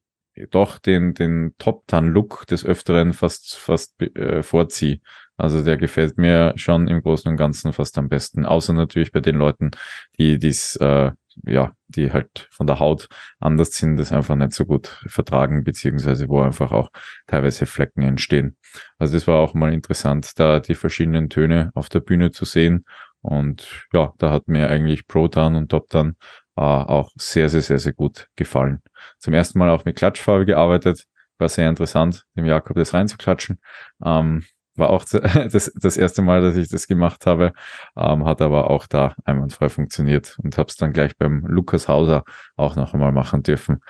[0.50, 5.00] doch den, den Top-Tan-Look des Öfteren fast, fast äh, vorziehe.
[5.36, 8.44] Also der gefällt mir schon im Großen und Ganzen fast am besten.
[8.44, 9.70] Außer natürlich bei den Leuten,
[10.18, 11.12] die dies, äh,
[11.46, 16.28] ja, die halt von der Haut anders sind, das einfach nicht so gut vertragen, beziehungsweise
[16.28, 16.90] wo einfach auch
[17.28, 18.56] teilweise Flecken entstehen.
[18.98, 22.84] Also das war auch mal interessant, da die verschiedenen Töne auf der Bühne zu sehen.
[23.20, 26.16] Und ja, da hat mir eigentlich Proton und Toptan
[26.58, 28.82] äh, auch sehr, sehr, sehr, sehr gut gefallen.
[29.18, 31.04] Zum ersten Mal auch mit Klatschfarbe gearbeitet.
[31.38, 33.60] War sehr interessant, dem Jakob das reinzuklatschen.
[34.04, 34.44] Ähm,
[34.74, 35.04] war auch
[35.52, 37.52] das, das erste Mal, dass ich das gemacht habe,
[37.96, 42.24] ähm, hat aber auch da einwandfrei funktioniert und habe es dann gleich beim Lukas Hauser
[42.56, 43.80] auch noch einmal machen dürfen.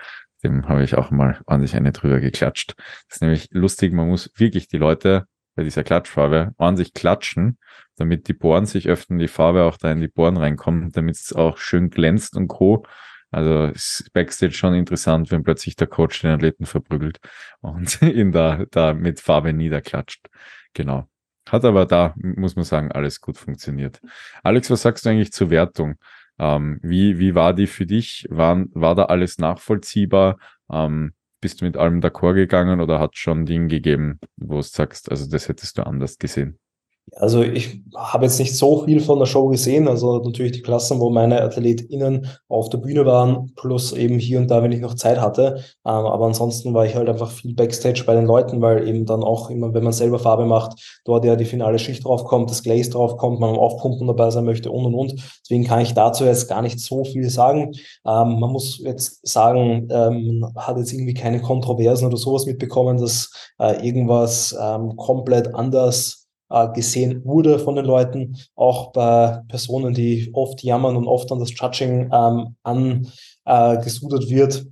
[0.44, 2.74] Dem habe ich auch mal ordentlich eine drüber geklatscht.
[2.76, 5.26] Das ist nämlich lustig, man muss wirklich die Leute
[5.58, 7.58] bei dieser Klatschfarbe ordentlich klatschen,
[7.96, 11.32] damit die Poren sich öffnen, die Farbe auch da in die Poren reinkommt, damit es
[11.32, 12.86] auch schön glänzt und co.
[13.32, 17.18] Also ist Backstage schon interessant, wenn plötzlich der Coach den Athleten verprügelt
[17.60, 20.28] und ihn da, da mit Farbe niederklatscht.
[20.74, 21.08] Genau.
[21.48, 24.00] Hat aber da, muss man sagen, alles gut funktioniert.
[24.44, 25.96] Alex, was sagst du eigentlich zur Wertung?
[26.38, 28.28] Ähm, wie, wie war die für dich?
[28.30, 30.38] War, war da alles nachvollziehbar?
[30.70, 35.10] Ähm, bist du mit allem d'accord gegangen oder hat schon Dinge gegeben, wo du sagst,
[35.10, 36.58] also das hättest du anders gesehen?
[37.16, 41.00] Also ich habe jetzt nicht so viel von der Show gesehen, also natürlich die Klassen,
[41.00, 44.94] wo meine AthletInnen auf der Bühne waren, plus eben hier und da, wenn ich noch
[44.94, 45.56] Zeit hatte.
[45.84, 49.22] Ähm, aber ansonsten war ich halt einfach viel Backstage bei den Leuten, weil eben dann
[49.22, 52.90] auch immer, wenn man selber Farbe macht, dort ja die finale Schicht draufkommt, das Glaze
[52.90, 55.14] draufkommt, man am Aufpumpen dabei sein möchte und und und.
[55.44, 57.72] Deswegen kann ich dazu jetzt gar nicht so viel sagen.
[58.06, 63.32] Ähm, man muss jetzt sagen, ähm, hat jetzt irgendwie keine Kontroversen oder sowas mitbekommen, dass
[63.58, 64.54] äh, irgendwas
[64.96, 71.06] komplett anders äh, gesehen wurde von den Leuten, auch bei Personen, die oft jammern und
[71.06, 74.66] oft an das Judging ähm, angesudert äh, wird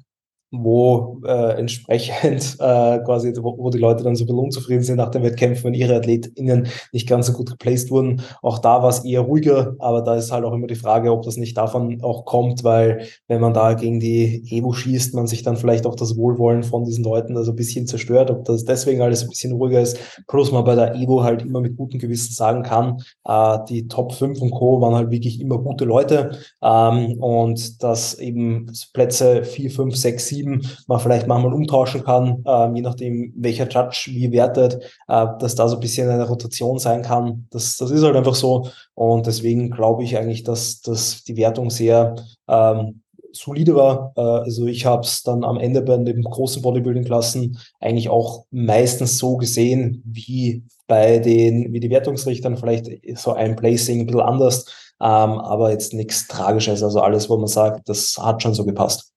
[0.62, 4.96] wo äh, entsprechend äh, quasi, wo, wo, die Leute dann so ein bisschen unzufrieden sind
[4.96, 8.22] nach den Wettkämpfen, wenn ihre AthletInnen nicht ganz so gut geplaced wurden.
[8.42, 11.22] Auch da war es eher ruhiger, aber da ist halt auch immer die Frage, ob
[11.22, 15.42] das nicht davon auch kommt, weil wenn man da gegen die Evo schießt, man sich
[15.42, 19.02] dann vielleicht auch das Wohlwollen von diesen Leuten also ein bisschen zerstört, ob das deswegen
[19.02, 22.32] alles ein bisschen ruhiger ist, plus man bei der Evo halt immer mit gutem Gewissen
[22.32, 24.80] sagen kann, äh, die Top 5 und Co.
[24.80, 30.45] waren halt wirklich immer gute Leute ähm, und dass eben Plätze 4, 5, 6, 7
[30.46, 35.54] 7 man vielleicht manchmal umtauschen kann, äh, je nachdem, welcher Judge wie wertet, äh, dass
[35.54, 37.46] da so ein bisschen eine Rotation sein kann.
[37.50, 38.68] Das, das ist halt einfach so.
[38.94, 42.16] Und deswegen glaube ich eigentlich, dass, dass die Wertung sehr
[42.48, 44.12] ähm, solide war.
[44.16, 49.18] Äh, also ich habe es dann am Ende bei den großen Bodybuilding-Klassen eigentlich auch meistens
[49.18, 54.66] so gesehen, wie bei den, wie die Wertungsrichtern, vielleicht so ein Placing ein bisschen anders,
[55.00, 56.82] ähm, aber jetzt nichts Tragisches.
[56.82, 59.12] Also alles, wo man sagt, das hat schon so gepasst.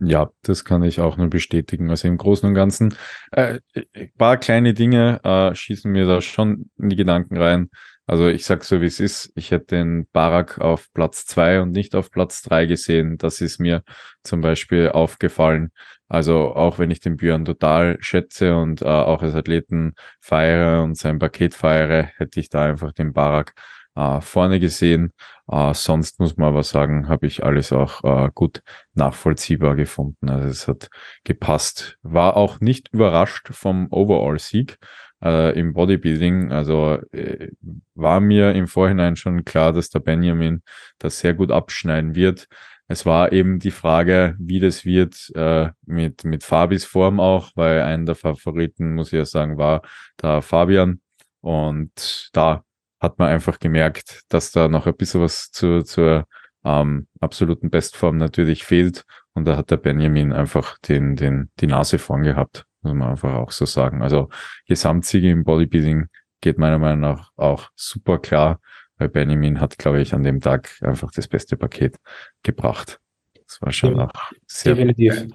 [0.00, 1.88] Ja, das kann ich auch nur bestätigen.
[1.90, 2.96] Also im Großen und Ganzen,
[3.30, 3.60] äh,
[3.94, 7.70] ein paar kleine Dinge äh, schießen mir da schon in die Gedanken rein.
[8.06, 9.32] Also ich sag so, wie es ist.
[9.34, 13.16] Ich hätte den Barak auf Platz zwei und nicht auf Platz drei gesehen.
[13.18, 13.82] Das ist mir
[14.24, 15.70] zum Beispiel aufgefallen.
[16.08, 20.98] Also auch wenn ich den Björn total schätze und äh, auch als Athleten feiere und
[20.98, 23.54] sein Paket feiere, hätte ich da einfach den Barak
[23.94, 25.12] äh, vorne gesehen.
[25.50, 28.62] Äh, sonst muss man aber sagen, habe ich alles auch äh, gut
[28.94, 30.28] nachvollziehbar gefunden.
[30.28, 30.88] Also es hat
[31.24, 31.98] gepasst.
[32.02, 34.78] War auch nicht überrascht vom Overall-Sieg
[35.22, 36.52] äh, im Bodybuilding.
[36.52, 37.50] Also äh,
[37.94, 40.62] war mir im Vorhinein schon klar, dass der Benjamin
[40.98, 42.46] das sehr gut abschneiden wird.
[42.86, 47.80] Es war eben die Frage, wie das wird äh, mit, mit Fabis Form auch, weil
[47.80, 49.80] einer der Favoriten, muss ich ja sagen, war
[50.20, 51.00] der Fabian.
[51.40, 52.62] Und da
[53.04, 56.26] hat man einfach gemerkt, dass da noch ein bisschen was zu, zur
[56.64, 59.04] ähm, absoluten Bestform natürlich fehlt.
[59.34, 63.34] Und da hat der Benjamin einfach den, den, die Nase vorn gehabt, muss man einfach
[63.34, 64.02] auch so sagen.
[64.02, 64.28] Also
[64.66, 66.06] Gesamtsiege im Bodybuilding
[66.40, 68.60] geht meiner Meinung nach auch super klar,
[68.98, 71.96] weil Benjamin hat, glaube ich, an dem Tag einfach das beste Paket
[72.42, 73.00] gebracht.
[73.46, 74.10] Das war schon auch
[74.46, 75.26] sehr Definitiv.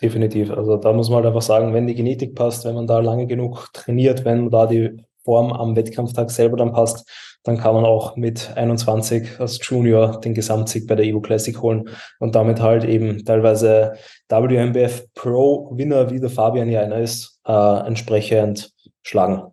[0.00, 0.52] Definitiv.
[0.52, 3.26] Also da muss man halt einfach sagen, wenn die Genetik passt, wenn man da lange
[3.26, 7.08] genug trainiert, wenn da die Form am Wettkampftag selber dann passt,
[7.44, 11.88] dann kann man auch mit 21 als Junior den Gesamtsieg bei der Evo Classic holen
[12.18, 13.94] und damit halt eben teilweise
[14.28, 19.52] WMBF Pro Winner, wie der Fabian ja einer ist, äh, entsprechend schlagen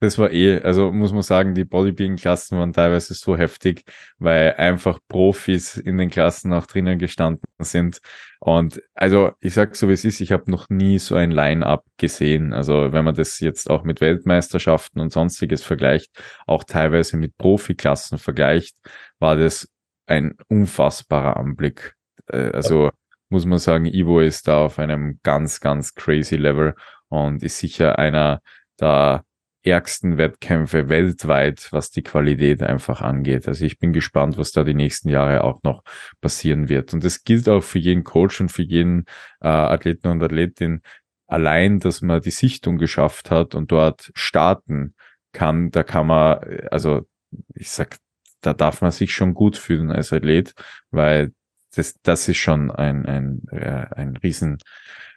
[0.00, 3.84] das war eh, also muss man sagen, die Bodybuilding-Klassen waren teilweise so heftig,
[4.18, 8.00] weil einfach Profis in den Klassen auch drinnen gestanden sind.
[8.40, 11.84] Und also ich sag so wie es ist, ich habe noch nie so ein Line-up
[11.96, 12.52] gesehen.
[12.52, 16.10] Also wenn man das jetzt auch mit Weltmeisterschaften und sonstiges vergleicht,
[16.46, 18.76] auch teilweise mit Profiklassen vergleicht,
[19.18, 19.68] war das
[20.06, 21.94] ein unfassbarer Anblick.
[22.28, 22.90] Äh, also
[23.30, 26.74] muss man sagen, Ivo ist da auf einem ganz, ganz crazy Level
[27.08, 28.40] und ist sicher einer
[28.78, 29.24] der
[29.66, 33.48] ärgsten Wettkämpfe weltweit, was die Qualität einfach angeht.
[33.48, 35.82] Also ich bin gespannt, was da die nächsten Jahre auch noch
[36.20, 36.94] passieren wird.
[36.94, 39.04] Und das gilt auch für jeden Coach und für jeden
[39.40, 40.82] äh, Athleten und Athletin.
[41.26, 44.94] Allein, dass man die Sichtung geschafft hat und dort starten
[45.32, 46.38] kann, da kann man,
[46.70, 47.06] also
[47.54, 47.96] ich sag,
[48.40, 50.54] da darf man sich schon gut fühlen als Athlet,
[50.90, 51.32] weil
[51.74, 54.58] das, das ist schon ein, ein, äh, ein Riesen,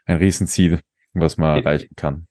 [0.05, 0.79] ein Riesenziel,
[1.13, 2.28] was man erreichen kann.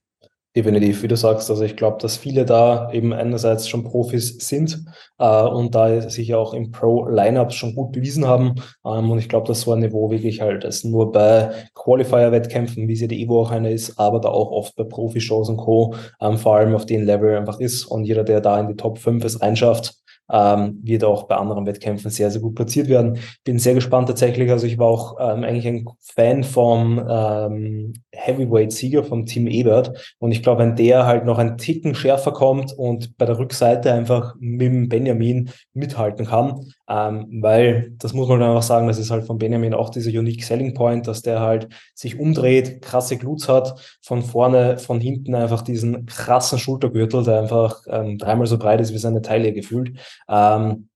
[0.56, 1.50] Definitiv, wie du sagst.
[1.50, 4.82] Also ich glaube, dass viele da eben einerseits schon Profis sind
[5.18, 8.54] äh, und da sich auch im Pro-Lineups schon gut bewiesen haben.
[8.84, 12.96] Ähm, und ich glaube, dass so ein Niveau wirklich halt ist nur bei Qualifier-Wettkämpfen, wie
[12.96, 15.94] sie die Evo auch eine ist, aber da auch oft bei Profi-Shows und Co.
[16.20, 17.84] Ähm, vor allem auf den Level einfach ist.
[17.84, 19.96] Und jeder, der da in die Top 5 es reinschafft,
[20.30, 23.18] ähm, wird auch bei anderen Wettkämpfen sehr, sehr gut platziert werden.
[23.44, 24.50] Bin sehr gespannt tatsächlich.
[24.50, 30.14] Also ich war auch ähm, eigentlich ein Fan vom ähm, Heavyweight-Sieger vom Team Ebert.
[30.18, 33.92] Und ich glaube, wenn der halt noch ein Ticken schärfer kommt und bei der Rückseite
[33.92, 39.26] einfach mit Benjamin mithalten kann, ähm, weil das muss man einfach sagen, das ist halt
[39.26, 43.98] von Benjamin auch dieser Unique Selling Point, dass der halt sich umdreht, krasse Glutes hat,
[44.00, 48.94] von vorne, von hinten einfach diesen krassen Schultergürtel, der einfach ähm, dreimal so breit ist
[48.94, 49.98] wie seine Taille gefühlt.
[50.28, 50.87] Ähm,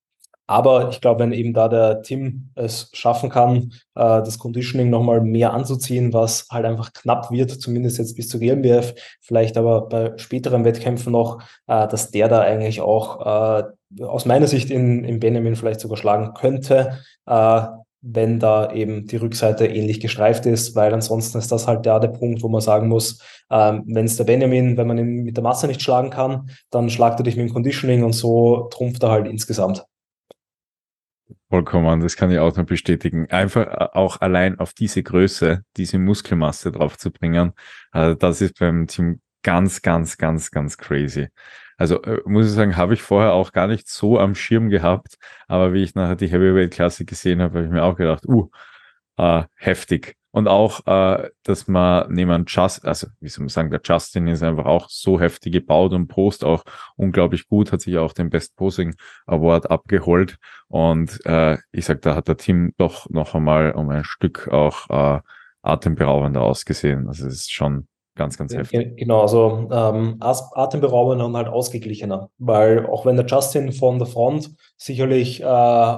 [0.52, 5.22] aber ich glaube, wenn eben da der Tim es schaffen kann, äh, das Conditioning nochmal
[5.22, 10.12] mehr anzuziehen, was halt einfach knapp wird, zumindest jetzt bis zur GmbF, vielleicht aber bei
[10.18, 15.20] späteren Wettkämpfen noch, äh, dass der da eigentlich auch äh, aus meiner Sicht in, in
[15.20, 16.98] Benjamin vielleicht sogar schlagen könnte.
[17.26, 17.62] Äh,
[18.02, 22.08] wenn da eben die Rückseite ähnlich gestreift ist, weil ansonsten ist das halt da der
[22.08, 25.44] Punkt, wo man sagen muss, ähm, wenn es der Benjamin, wenn man ihn mit der
[25.44, 29.12] Masse nicht schlagen kann, dann schlagt er dich mit dem Conditioning und so trumpft er
[29.12, 29.86] halt insgesamt.
[31.48, 33.30] Vollkommen, das kann ich auch noch bestätigen.
[33.30, 37.52] Einfach äh, auch allein auf diese Größe, diese Muskelmasse drauf zu bringen,
[37.90, 41.28] also das ist beim Team ganz, ganz, ganz, ganz crazy.
[41.76, 45.16] Also äh, muss ich sagen, habe ich vorher auch gar nicht so am Schirm gehabt,
[45.48, 48.50] aber wie ich nachher die Heavyweight-Klasse gesehen habe, habe ich mir auch gedacht, uh,
[49.16, 50.16] äh, heftig.
[50.32, 54.42] Und auch, äh, dass man neben Just, also wie soll man sagen, der Justin ist
[54.42, 56.64] einfach auch so heftig gebaut und post auch
[56.96, 58.94] unglaublich gut, hat sich auch den Best Posing
[59.26, 60.38] Award abgeholt.
[60.68, 64.88] Und äh, ich sag, da hat der Team doch noch einmal um ein Stück auch
[64.88, 65.20] äh,
[65.60, 67.08] atemberaubender ausgesehen.
[67.08, 68.96] Also es ist schon ganz, ganz heftig.
[68.96, 74.50] Genau, also ähm, atemberaubender und halt ausgeglichener, weil auch wenn der Justin von der Front
[74.76, 75.96] sicherlich äh,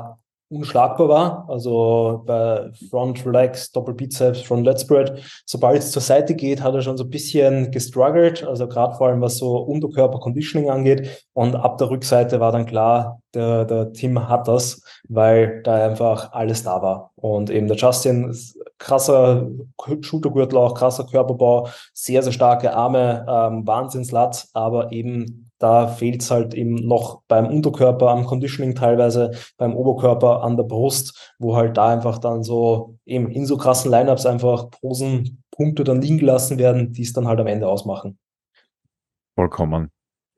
[0.54, 1.44] unschlagbar war.
[1.48, 5.22] Also bei Front Relax, Doppelbizeps, Front Let Spread.
[5.46, 8.44] Sobald es zur Seite geht, hat er schon so ein bisschen gestruggelt.
[8.44, 11.24] Also gerade vor allem was so Unterkörper-Conditioning angeht.
[11.32, 16.32] Und ab der Rückseite war dann klar, der, der Tim hat das, weil da einfach
[16.32, 17.10] alles da war.
[17.16, 18.34] Und eben der Justin,
[18.78, 19.48] krasser
[20.00, 26.30] Schultergürtel auch, krasser Körperbau, sehr, sehr starke Arme, ähm, Wahnsinnslatz, aber eben da fehlt es
[26.30, 31.76] halt eben noch beim Unterkörper, am Conditioning teilweise, beim Oberkörper, an der Brust, wo halt
[31.76, 36.92] da einfach dann so eben in so krassen Lineups einfach Posenpunkte dann liegen gelassen werden,
[36.92, 38.18] die es dann halt am Ende ausmachen.
[39.34, 39.90] Vollkommen.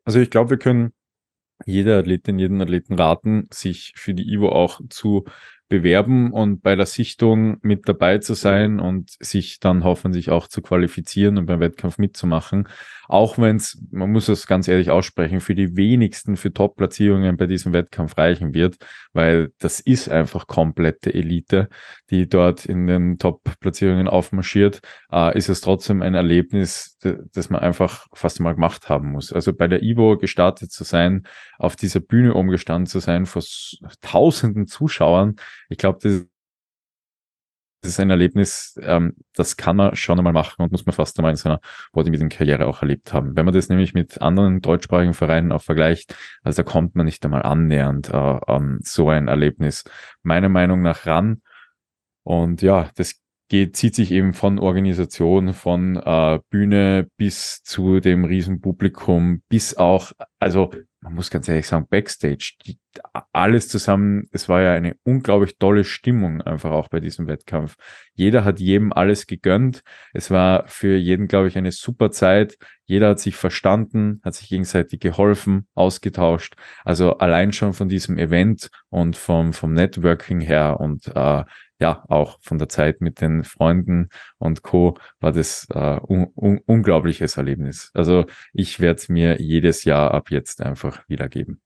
[0.04, 0.92] Also ich glaube, wir können
[1.64, 5.24] jeder Athletin, jeden Athleten raten, sich für die Ivo auch zu
[5.68, 10.62] bewerben und bei der Sichtung mit dabei zu sein und sich dann hoffentlich auch zu
[10.62, 12.68] qualifizieren und beim Wettkampf mitzumachen.
[13.08, 17.46] Auch wenn es, man muss es ganz ehrlich aussprechen, für die wenigsten für Top-Platzierungen bei
[17.46, 18.76] diesem Wettkampf reichen wird,
[19.12, 21.68] weil das ist einfach komplette Elite,
[22.10, 24.80] die dort in den Top-Platzierungen aufmarschiert,
[25.12, 26.98] äh, ist es trotzdem ein Erlebnis,
[27.32, 29.32] das man einfach fast mal gemacht haben muss.
[29.32, 31.26] Also bei der Ivo gestartet zu sein,
[31.58, 33.42] auf dieser Bühne umgestanden zu sein, vor
[34.00, 35.36] tausenden Zuschauern,
[35.68, 36.26] ich glaube, das
[37.86, 41.32] ist ein Erlebnis, ähm, das kann man schon einmal machen und muss man fast einmal
[41.32, 41.60] in seiner
[41.92, 43.36] Bodybuilding-Karriere auch erlebt haben.
[43.36, 47.24] Wenn man das nämlich mit anderen deutschsprachigen Vereinen auch vergleicht, also da kommt man nicht
[47.24, 49.84] einmal annähernd äh, an so ein Erlebnis
[50.22, 51.42] meiner Meinung nach ran.
[52.24, 58.24] Und ja, das geht, zieht sich eben von Organisation, von äh, Bühne bis zu dem
[58.24, 60.72] Riesenpublikum, bis auch, also
[61.06, 62.78] man muss ganz ehrlich sagen, Backstage, die,
[63.32, 67.76] alles zusammen, es war ja eine unglaublich tolle Stimmung einfach auch bei diesem Wettkampf.
[68.14, 69.82] Jeder hat jedem alles gegönnt.
[70.12, 72.58] Es war für jeden, glaube ich, eine super Zeit.
[72.86, 76.56] Jeder hat sich verstanden, hat sich gegenseitig geholfen, ausgetauscht.
[76.84, 81.44] Also allein schon von diesem Event und vom, vom Networking her und äh,
[81.80, 84.08] ja, auch von der Zeit mit den Freunden
[84.38, 84.96] und Co.
[85.20, 87.90] war das äh, un un unglaubliches Erlebnis.
[87.94, 91.60] Also ich werde es mir jedes Jahr ab jetzt einfach wiedergeben.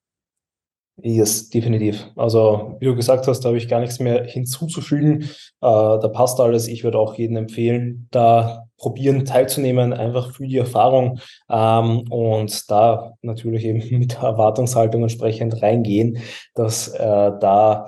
[1.03, 2.07] Yes, definitiv.
[2.17, 5.23] Also, wie du gesagt hast, da habe ich gar nichts mehr hinzuzufügen.
[5.23, 5.27] Äh,
[5.61, 6.69] da passt alles.
[6.69, 13.15] Ich würde auch jedem empfehlen, da probieren teilzunehmen, einfach für die Erfahrung ähm, und da
[13.23, 16.19] natürlich eben mit Erwartungshaltung entsprechend reingehen,
[16.55, 17.87] dass äh, da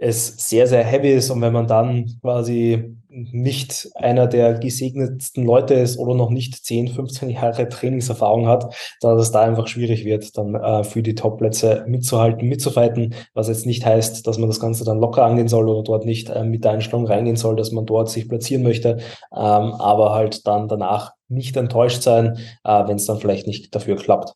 [0.00, 5.74] es sehr, sehr heavy ist und wenn man dann quasi nicht einer der gesegnetsten Leute
[5.74, 10.38] ist oder noch nicht 10, 15 Jahre Trainingserfahrung hat, dass es da einfach schwierig wird,
[10.38, 14.84] dann äh, für die Top-Plätze mitzuhalten, mitzufighten, was jetzt nicht heißt, dass man das Ganze
[14.84, 17.84] dann locker angehen soll oder dort nicht äh, mit der Einstellung reingehen soll, dass man
[17.84, 18.98] dort sich platzieren möchte,
[19.32, 23.96] ähm, aber halt dann danach nicht enttäuscht sein, äh, wenn es dann vielleicht nicht dafür
[23.96, 24.32] klappt.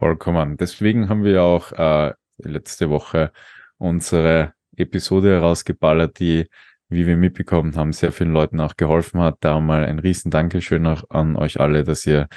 [0.00, 0.56] Vollkommen.
[0.56, 3.30] Deswegen haben wir auch äh, letzte Woche
[3.78, 6.48] unsere Episode herausgeballert, die,
[6.88, 9.38] wie wir mitbekommen haben, sehr vielen Leuten auch geholfen hat.
[9.40, 12.28] Da mal ein riesen Dankeschön auch an euch alle, dass ihr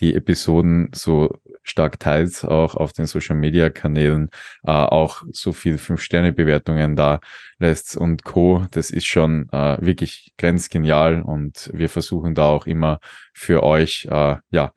[0.00, 4.30] die Episoden so stark teilt, auch auf den Social Media Kanälen,
[4.64, 7.20] äh, auch so viel Fünf-Sterne-Bewertungen da
[7.58, 8.66] lässt und Co.
[8.70, 12.98] Das ist schon äh, wirklich grenzgenial und wir versuchen da auch immer
[13.34, 14.72] für euch, äh, ja,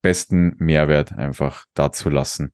[0.00, 2.52] besten Mehrwert einfach dazulassen.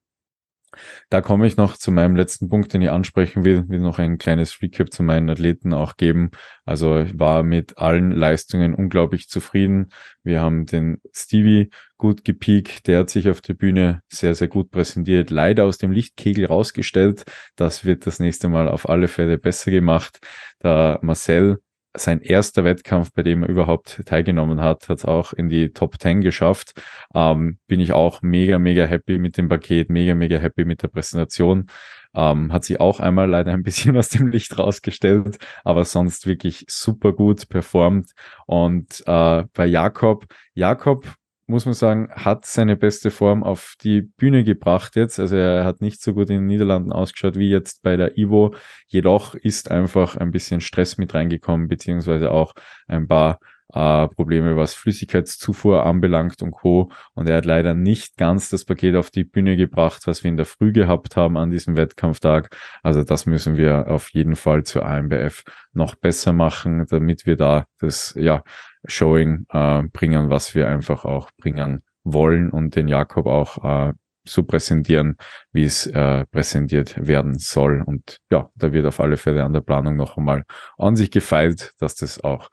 [1.11, 4.19] Da komme ich noch zu meinem letzten Punkt, den ich ansprechen will, will noch ein
[4.19, 6.31] kleines Recap zu meinen Athleten auch geben.
[6.64, 9.91] Also ich war mit allen Leistungen unglaublich zufrieden.
[10.23, 14.71] Wir haben den Stevie gut gepiekt, der hat sich auf der Bühne sehr, sehr gut
[14.71, 17.25] präsentiert, leider aus dem Lichtkegel rausgestellt.
[17.57, 20.21] Das wird das nächste Mal auf alle Fälle besser gemacht.
[20.61, 21.59] Da Marcel
[21.94, 26.01] sein erster Wettkampf, bei dem er überhaupt teilgenommen hat, hat es auch in die Top
[26.01, 26.81] 10 geschafft.
[27.14, 30.88] Ähm, bin ich auch mega, mega happy mit dem Paket, mega, mega happy mit der
[30.88, 31.66] Präsentation.
[32.14, 36.64] Ähm, hat sie auch einmal leider ein bisschen aus dem Licht rausgestellt, aber sonst wirklich
[36.68, 38.12] super gut performt.
[38.46, 41.07] Und äh, bei Jakob, Jakob
[41.49, 45.19] muss man sagen, hat seine beste Form auf die Bühne gebracht jetzt.
[45.19, 48.55] Also er hat nicht so gut in den Niederlanden ausgeschaut wie jetzt bei der Ivo.
[48.87, 52.53] Jedoch ist einfach ein bisschen Stress mit reingekommen, beziehungsweise auch
[52.87, 53.39] ein paar
[53.73, 56.91] äh, Probleme, was Flüssigkeitszufuhr anbelangt und Co.
[57.15, 60.37] Und er hat leider nicht ganz das Paket auf die Bühne gebracht, was wir in
[60.37, 62.57] der Früh gehabt haben an diesem Wettkampftag.
[62.83, 67.67] Also das müssen wir auf jeden Fall zur AMBF noch besser machen, damit wir da
[67.79, 68.43] das ja,
[68.88, 73.92] Showing äh, bringen, was wir einfach auch bringen wollen und den Jakob auch äh,
[74.24, 75.16] so präsentieren,
[75.53, 77.83] wie es äh, präsentiert werden soll.
[77.83, 80.44] Und ja, da wird auf alle Fälle an der Planung noch einmal
[80.77, 82.51] an sich gefeilt, dass das auch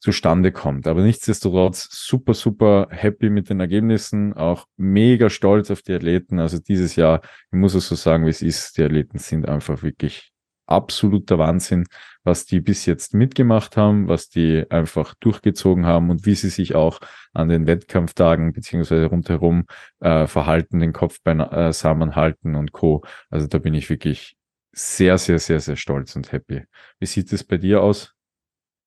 [0.00, 0.88] zustande kommt.
[0.88, 6.40] Aber nichtsdestotrotz super, super happy mit den Ergebnissen, auch mega stolz auf die Athleten.
[6.40, 7.20] Also dieses Jahr,
[7.52, 10.31] ich muss es so sagen, wie es ist, die Athleten sind einfach wirklich
[10.72, 11.86] absoluter Wahnsinn,
[12.24, 16.74] was die bis jetzt mitgemacht haben, was die einfach durchgezogen haben und wie sie sich
[16.74, 17.00] auch
[17.32, 19.66] an den Wettkampftagen beziehungsweise rundherum
[20.00, 23.02] äh, verhalten, den Kopf beisammen halten und Co.
[23.30, 24.36] Also da bin ich wirklich
[24.72, 26.64] sehr, sehr, sehr, sehr stolz und happy.
[26.98, 28.14] Wie sieht es bei dir aus?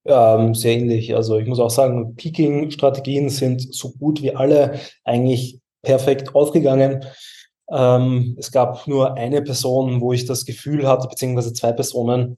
[0.05, 1.15] Ähm, sehr ähnlich.
[1.15, 7.05] Also ich muss auch sagen, Peaking-Strategien sind so gut wie alle eigentlich perfekt aufgegangen.
[7.69, 12.37] Ähm, es gab nur eine Person, wo ich das Gefühl hatte, beziehungsweise zwei Personen,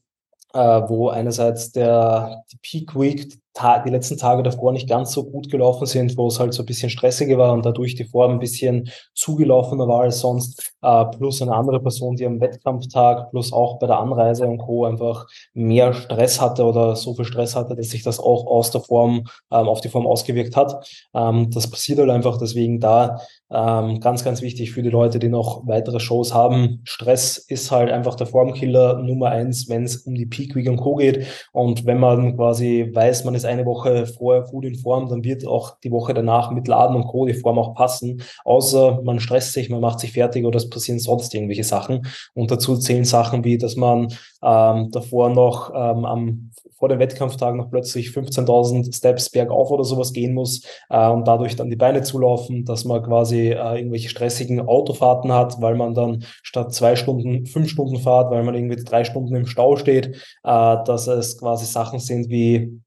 [0.54, 3.40] äh, wo einerseits der die Peak Week
[3.86, 6.66] die letzten Tage davor nicht ganz so gut gelaufen sind, wo es halt so ein
[6.66, 11.42] bisschen stressiger war und dadurch die Form ein bisschen zugelaufener war als sonst, äh, plus
[11.42, 14.86] eine andere Person, die am Wettkampftag, plus auch bei der Anreise und Co.
[14.86, 18.82] einfach mehr Stress hatte oder so viel Stress hatte, dass sich das auch aus der
[18.82, 20.88] Form, ähm, auf die Form ausgewirkt hat.
[21.14, 25.30] Ähm, das passiert halt einfach, deswegen da ähm, ganz, ganz wichtig für die Leute, die
[25.30, 26.82] noch weitere Shows haben.
[26.84, 30.78] Stress ist halt einfach der Formkiller Nummer eins, wenn es um die Peak Week und
[30.78, 30.96] Co.
[30.96, 31.26] geht.
[31.54, 35.46] Und wenn man quasi weiß, man ist eine Woche vorher gut in Form, dann wird
[35.48, 37.26] auch die Woche danach mit Laden und Co.
[37.26, 38.22] die Form auch passen.
[38.46, 42.06] Außer man stresst sich, man macht sich fertig oder es passieren sonst irgendwelche Sachen.
[42.34, 44.10] Und dazu zählen Sachen wie, dass man
[44.44, 50.14] ähm, davor noch ähm, am, vor dem Wettkampftag noch plötzlich 15.000 Steps bergauf oder sowas
[50.14, 54.62] gehen muss äh, und dadurch dann die Beine zulaufen, dass man quasi äh, irgendwelche stressigen
[54.62, 59.04] Autofahrten hat, weil man dann statt zwei Stunden fünf Stunden fahrt, weil man irgendwie drei
[59.04, 60.08] Stunden im Stau steht,
[60.44, 62.80] äh, dass es quasi Sachen sind wie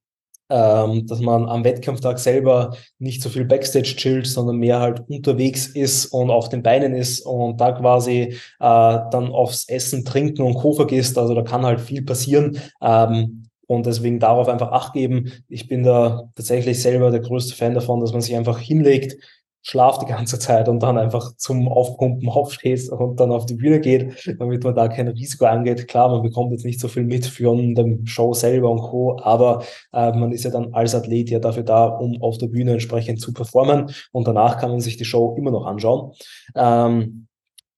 [0.50, 5.66] ähm, dass man am Wettkampftag selber nicht so viel Backstage chillt, sondern mehr halt unterwegs
[5.68, 10.54] ist und auf den Beinen ist und da quasi äh, dann aufs Essen, Trinken und
[10.54, 10.72] Co.
[10.72, 11.16] vergisst.
[11.16, 12.58] Also da kann halt viel passieren.
[12.82, 15.30] Ähm, und deswegen darauf einfach Acht geben.
[15.48, 19.16] Ich bin da tatsächlich selber der größte Fan davon, dass man sich einfach hinlegt,
[19.62, 23.80] schlaf die ganze Zeit und dann einfach zum Aufpumpen aufstehst und dann auf die Bühne
[23.80, 25.86] geht, damit man da kein Risiko angeht.
[25.88, 29.62] Klar, man bekommt jetzt nicht so viel mit für den Show selber und Co., aber
[29.92, 33.20] äh, man ist ja dann als Athlet ja dafür da, um auf der Bühne entsprechend
[33.20, 36.12] zu performen und danach kann man sich die Show immer noch anschauen.
[36.54, 37.26] Ähm,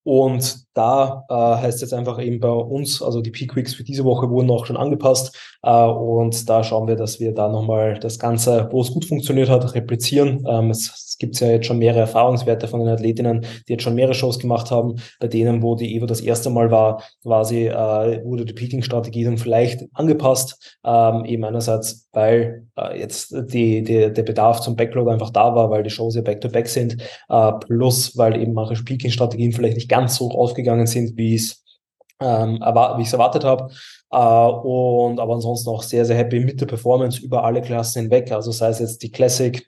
[0.05, 4.04] und da äh, heißt jetzt einfach eben bei uns, also die Peak Weeks für diese
[4.04, 5.37] Woche wurden auch schon angepasst.
[5.62, 9.50] Äh, und da schauen wir, dass wir da nochmal das Ganze, wo es gut funktioniert
[9.50, 10.44] hat, replizieren.
[10.48, 13.94] Ähm, es, es gibt ja jetzt schon mehrere Erfahrungswerte von den Athletinnen, die jetzt schon
[13.94, 14.96] mehrere Shows gemacht haben.
[15.20, 19.37] Bei denen, wo die Evo das erste Mal war, quasi äh, wurde die Peaking-Strategie dann
[19.37, 20.78] vielleicht angepasst.
[20.85, 25.70] Ähm, eben einerseits, weil äh, jetzt die, die, der Bedarf zum Backload einfach da war,
[25.70, 26.96] weil die Shows ja back-to-back -back sind,
[27.28, 31.62] äh, plus weil eben manche Peaking-Strategien vielleicht nicht ganz so ausgegangen sind, wie es
[32.20, 33.72] ähm, wie ich es erwartet habe.
[34.11, 38.31] Äh, und aber ansonsten auch sehr, sehr happy mit der Performance über alle Klassen hinweg.
[38.33, 39.66] Also sei es jetzt die Classic,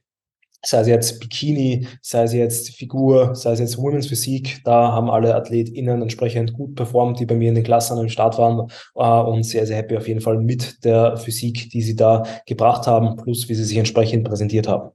[0.64, 5.10] sei es jetzt Bikini, sei es jetzt Figur, sei es jetzt Women's Physik, da haben
[5.10, 9.30] alle AthletInnen entsprechend gut performt, die bei mir in den Klassen am Start waren äh,
[9.30, 13.16] und sehr, sehr happy auf jeden Fall mit der Physik, die sie da gebracht haben,
[13.16, 14.90] plus wie sie sich entsprechend präsentiert haben.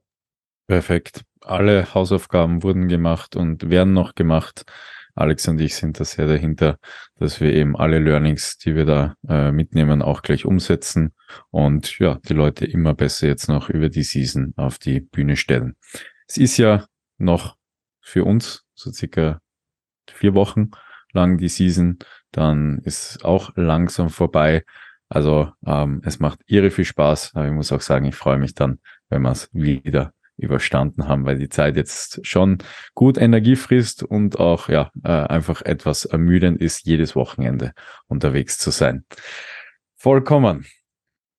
[0.68, 1.22] Perfekt.
[1.42, 4.66] Alle Hausaufgaben wurden gemacht und werden noch gemacht.
[5.20, 6.78] Alex und ich sind da sehr dahinter,
[7.18, 11.14] dass wir eben alle Learnings, die wir da äh, mitnehmen, auch gleich umsetzen
[11.52, 15.76] und ja, die Leute immer besser jetzt noch über die Season auf die Bühne stellen.
[16.26, 16.86] Es ist ja
[17.18, 17.58] noch
[18.02, 19.42] für uns so circa
[20.10, 20.72] vier Wochen
[21.12, 22.00] lang die Season,
[22.32, 24.64] dann ist auch langsam vorbei.
[25.10, 28.54] Also ähm, es macht irre viel Spaß, aber ich muss auch sagen, ich freue mich
[28.54, 28.80] dann,
[29.10, 32.60] wenn wir es wieder überstanden haben, weil die Zeit jetzt schon
[32.96, 37.74] gut Energie frisst und auch ja äh, einfach etwas ermüdend ist, jedes Wochenende
[38.08, 39.06] unterwegs zu sein.
[39.96, 40.66] Vollkommen.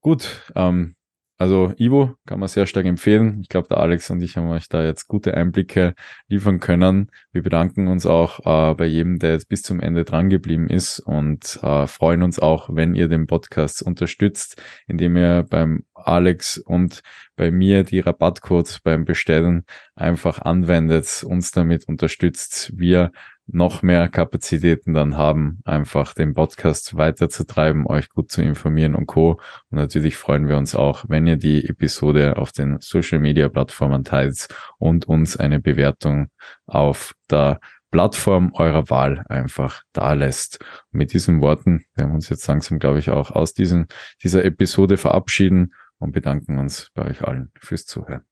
[0.01, 0.97] Gut, ähm,
[1.41, 3.39] also Ivo kann man sehr stark empfehlen.
[3.41, 5.95] Ich glaube, der Alex und ich haben euch da jetzt gute Einblicke
[6.29, 7.11] liefern können.
[7.33, 11.01] Wir bedanken uns auch äh, bei jedem, der jetzt bis zum Ende dran geblieben ist
[11.01, 17.01] und äh, freuen uns auch, wenn ihr den Podcast unterstützt, indem ihr beim Alex und
[17.37, 19.65] bei mir die Rabattcodes beim Bestellen
[19.95, 22.71] einfach anwendet, uns damit unterstützt.
[22.77, 23.13] Wir
[23.53, 29.41] noch mehr Kapazitäten dann haben, einfach den Podcast weiterzutreiben, euch gut zu informieren und Co.
[29.71, 34.05] Und natürlich freuen wir uns auch, wenn ihr die Episode auf den Social Media Plattformen
[34.05, 34.49] teilt
[34.79, 36.29] und uns eine Bewertung
[36.67, 40.61] auf der Plattform eurer Wahl einfach da lässt.
[40.93, 43.89] mit diesen Worten werden wir uns jetzt langsam, glaube ich, auch aus diesen,
[44.23, 48.25] dieser Episode verabschieden und bedanken uns bei euch allen fürs Zuhören.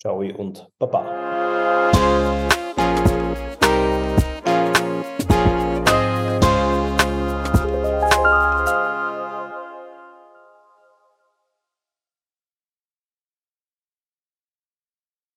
[0.00, 2.50] Ciao und Baba.